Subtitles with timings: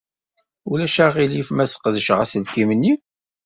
[0.71, 2.93] Ulac aɣilif ma sqedceɣ aselkim-nni?